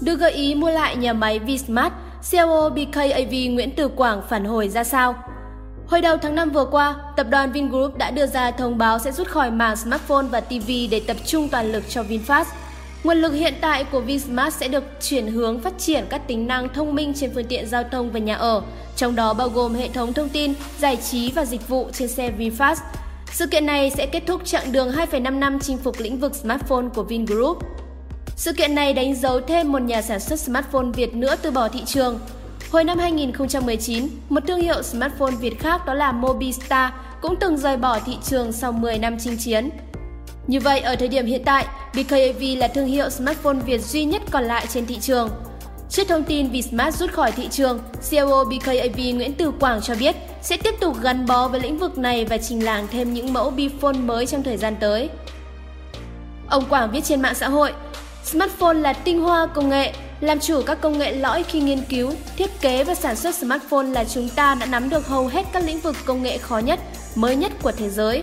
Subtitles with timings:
[0.00, 1.92] Được gợi ý mua lại nhà máy Vsmart,
[2.30, 5.14] CEO BKAV Nguyễn Từ Quảng phản hồi ra sao?
[5.86, 9.12] Hồi đầu tháng 5 vừa qua, tập đoàn Vingroup đã đưa ra thông báo sẽ
[9.12, 12.44] rút khỏi mảng smartphone và TV để tập trung toàn lực cho VinFast.
[13.04, 16.68] Nguồn lực hiện tại của Vinsmart sẽ được chuyển hướng phát triển các tính năng
[16.68, 18.62] thông minh trên phương tiện giao thông và nhà ở,
[18.96, 22.32] trong đó bao gồm hệ thống thông tin, giải trí và dịch vụ trên xe
[22.38, 22.76] VinFast.
[23.32, 26.86] Sự kiện này sẽ kết thúc chặng đường 2,5 năm chinh phục lĩnh vực smartphone
[26.94, 27.58] của Vingroup.
[28.38, 31.68] Sự kiện này đánh dấu thêm một nhà sản xuất smartphone Việt nữa từ bỏ
[31.68, 32.18] thị trường.
[32.70, 37.76] Hồi năm 2019, một thương hiệu smartphone Việt khác đó là Mobistar cũng từng rời
[37.76, 39.70] bỏ thị trường sau 10 năm chinh chiến.
[40.46, 44.22] Như vậy, ở thời điểm hiện tại, BKAV là thương hiệu smartphone Việt duy nhất
[44.30, 45.30] còn lại trên thị trường.
[45.90, 50.16] Trước thông tin Vsmart rút khỏi thị trường, CEO BKAV Nguyễn Từ Quảng cho biết
[50.42, 53.50] sẽ tiếp tục gắn bó với lĩnh vực này và trình làng thêm những mẫu
[53.50, 55.08] Bphone mới trong thời gian tới.
[56.48, 57.72] Ông Quảng viết trên mạng xã hội,
[58.30, 62.12] Smartphone là tinh hoa công nghệ, làm chủ các công nghệ lõi khi nghiên cứu,
[62.36, 65.64] thiết kế và sản xuất smartphone là chúng ta đã nắm được hầu hết các
[65.64, 66.80] lĩnh vực công nghệ khó nhất,
[67.14, 68.22] mới nhất của thế giới.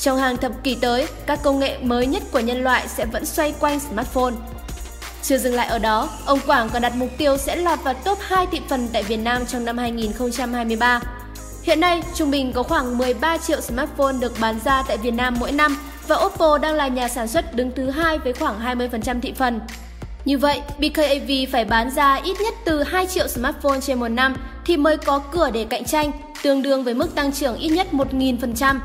[0.00, 3.26] Trong hàng thập kỷ tới, các công nghệ mới nhất của nhân loại sẽ vẫn
[3.26, 4.34] xoay quanh smartphone.
[5.22, 8.18] Chưa dừng lại ở đó, ông Quảng còn đặt mục tiêu sẽ lọt vào top
[8.20, 11.00] 2 thị phần tại Việt Nam trong năm 2023.
[11.62, 15.36] Hiện nay, trung bình có khoảng 13 triệu smartphone được bán ra tại Việt Nam
[15.40, 19.20] mỗi năm và Oppo đang là nhà sản xuất đứng thứ hai với khoảng 20%
[19.20, 19.60] thị phần.
[20.24, 24.36] Như vậy, BKAV phải bán ra ít nhất từ 2 triệu smartphone trên một năm
[24.64, 26.10] thì mới có cửa để cạnh tranh,
[26.42, 28.78] tương đương với mức tăng trưởng ít nhất 1.000%.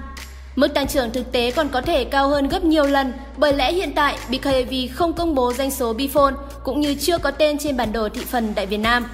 [0.55, 3.73] Mức tăng trưởng thực tế còn có thể cao hơn gấp nhiều lần bởi lẽ
[3.73, 7.78] hiện tại BKAV không công bố doanh số Bphone cũng như chưa có tên trên
[7.78, 9.06] bản đồ thị phần tại Việt Nam.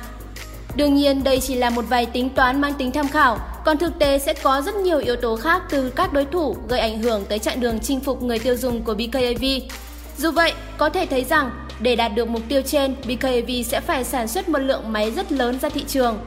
[0.75, 3.99] Đương nhiên đây chỉ là một vài tính toán mang tính tham khảo, còn thực
[3.99, 7.25] tế sẽ có rất nhiều yếu tố khác từ các đối thủ gây ảnh hưởng
[7.25, 9.45] tới chặng đường chinh phục người tiêu dùng của BKAV.
[10.17, 14.03] Dù vậy, có thể thấy rằng để đạt được mục tiêu trên, BKAV sẽ phải
[14.03, 16.19] sản xuất một lượng máy rất lớn ra thị trường.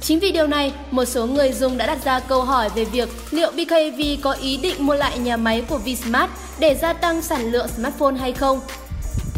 [0.00, 3.08] Chính vì điều này, một số người dùng đã đặt ra câu hỏi về việc
[3.30, 7.52] liệu BKAV có ý định mua lại nhà máy của Vsmart để gia tăng sản
[7.52, 8.60] lượng smartphone hay không.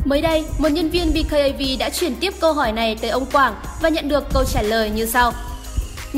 [0.05, 3.55] Mới đây, một nhân viên BKAV đã chuyển tiếp câu hỏi này tới ông Quảng
[3.83, 5.33] và nhận được câu trả lời như sau.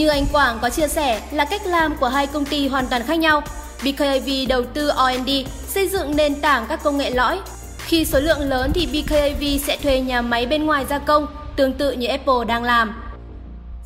[0.01, 3.03] Như anh Quảng có chia sẻ là cách làm của hai công ty hoàn toàn
[3.07, 3.43] khác nhau.
[3.85, 5.31] BKAV đầu tư R&D,
[5.69, 7.41] xây dựng nền tảng các công nghệ lõi.
[7.79, 11.73] Khi số lượng lớn thì BKAV sẽ thuê nhà máy bên ngoài gia công, tương
[11.73, 13.03] tự như Apple đang làm.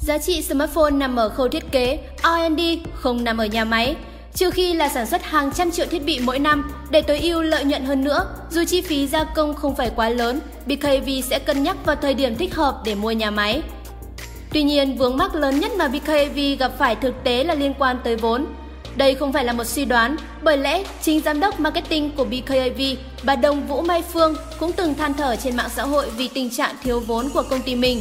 [0.01, 2.61] Giá trị smartphone nằm ở khâu thiết kế, R&D
[2.95, 3.97] không nằm ở nhà máy.
[4.35, 7.43] Trừ khi là sản xuất hàng trăm triệu thiết bị mỗi năm để tối ưu
[7.43, 11.39] lợi nhuận hơn nữa, dù chi phí gia công không phải quá lớn, BKV sẽ
[11.39, 13.63] cân nhắc vào thời điểm thích hợp để mua nhà máy.
[14.55, 17.97] Tuy nhiên, vướng mắc lớn nhất mà BKAV gặp phải thực tế là liên quan
[18.05, 18.47] tới vốn.
[18.97, 22.81] Đây không phải là một suy đoán, bởi lẽ chính giám đốc marketing của BKAV,
[23.23, 26.51] bà Đồng Vũ Mai Phương cũng từng than thở trên mạng xã hội vì tình
[26.51, 28.01] trạng thiếu vốn của công ty mình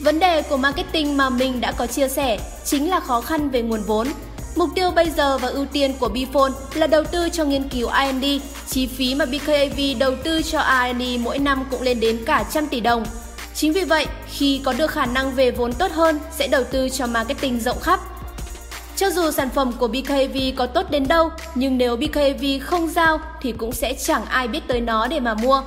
[0.00, 3.62] Vấn đề của marketing mà mình đã có chia sẻ chính là khó khăn về
[3.62, 4.08] nguồn vốn.
[4.56, 7.88] Mục tiêu bây giờ và ưu tiên của Bphone là đầu tư cho nghiên cứu
[7.88, 8.24] R&D.
[8.68, 12.66] Chi phí mà BKAV đầu tư cho R&D mỗi năm cũng lên đến cả trăm
[12.66, 13.04] tỷ đồng.
[13.54, 16.88] Chính vì vậy, khi có được khả năng về vốn tốt hơn, sẽ đầu tư
[16.88, 18.00] cho marketing rộng khắp.
[18.96, 23.18] Cho dù sản phẩm của bkv có tốt đến đâu, nhưng nếu bkv không giao
[23.42, 25.62] thì cũng sẽ chẳng ai biết tới nó để mà mua.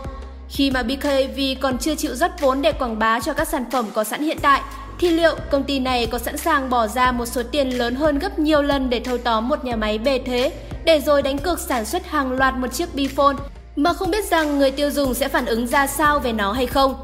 [0.49, 3.85] Khi mà bkv còn chưa chịu rót vốn để quảng bá cho các sản phẩm
[3.93, 4.61] có sẵn hiện tại,
[4.99, 8.19] thì liệu công ty này có sẵn sàng bỏ ra một số tiền lớn hơn
[8.19, 10.51] gấp nhiều lần để thâu tóm một nhà máy bề thế,
[10.85, 13.35] để rồi đánh cược sản xuất hàng loạt một chiếc Bphone
[13.75, 16.67] mà không biết rằng người tiêu dùng sẽ phản ứng ra sao về nó hay
[16.67, 16.95] không?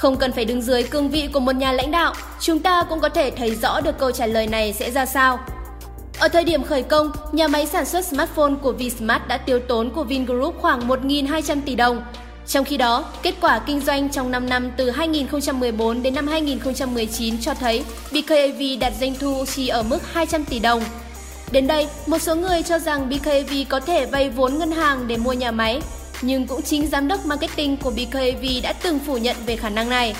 [0.00, 3.00] Không cần phải đứng dưới cương vị của một nhà lãnh đạo, chúng ta cũng
[3.00, 5.38] có thể thấy rõ được câu trả lời này sẽ ra sao.
[6.18, 9.90] Ở thời điểm khởi công, nhà máy sản xuất smartphone của Vsmart đã tiêu tốn
[9.90, 12.02] của Vingroup khoảng 1.200 tỷ đồng,
[12.46, 17.38] trong khi đó, kết quả kinh doanh trong 5 năm từ 2014 đến năm 2019
[17.40, 20.82] cho thấy BKAV đạt doanh thu chỉ ở mức 200 tỷ đồng.
[21.52, 25.16] Đến đây, một số người cho rằng BKAV có thể vay vốn ngân hàng để
[25.16, 25.80] mua nhà máy,
[26.22, 29.88] nhưng cũng chính giám đốc marketing của BKAV đã từng phủ nhận về khả năng
[29.88, 30.14] này.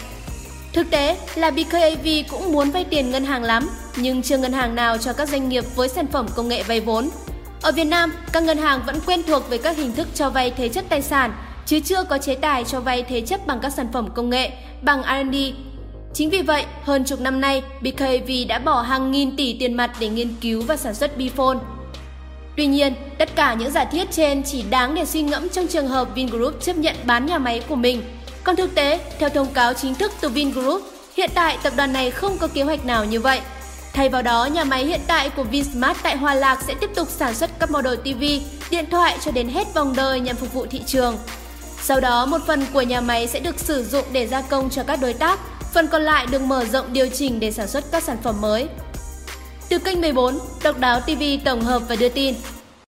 [0.73, 4.75] Thực tế là BKAV cũng muốn vay tiền ngân hàng lắm, nhưng chưa ngân hàng
[4.75, 7.11] nào cho các doanh nghiệp với sản phẩm công nghệ vay vốn.
[7.63, 10.51] Ở Việt Nam, các ngân hàng vẫn quen thuộc với các hình thức cho vay
[10.51, 11.33] thế chấp tài sản
[11.67, 14.51] chứ chưa có chế tài cho vay thế chấp bằng các sản phẩm công nghệ,
[14.83, 15.37] bằng R&D.
[16.15, 19.91] Chính vì vậy, hơn chục năm nay, BKAV đã bỏ hàng nghìn tỷ tiền mặt
[20.01, 21.59] để nghiên cứu và sản xuất Bphone.
[22.57, 25.89] Tuy nhiên, tất cả những giả thiết trên chỉ đáng để suy ngẫm trong trường
[25.89, 28.03] hợp Vingroup chấp nhận bán nhà máy của mình.
[28.45, 30.83] Còn thực tế, theo thông cáo chính thức từ Vingroup,
[31.17, 33.41] hiện tại tập đoàn này không có kế hoạch nào như vậy.
[33.93, 37.09] Thay vào đó, nhà máy hiện tại của Vinsmart tại Hòa Lạc sẽ tiếp tục
[37.11, 38.25] sản xuất các model TV,
[38.71, 41.19] điện thoại cho đến hết vòng đời nhằm phục vụ thị trường.
[41.83, 44.83] Sau đó, một phần của nhà máy sẽ được sử dụng để gia công cho
[44.83, 45.39] các đối tác,
[45.73, 48.69] phần còn lại được mở rộng điều chỉnh để sản xuất các sản phẩm mới.
[49.71, 52.35] Từ kênh 14, Độc đáo TV tổng hợp và đưa tin.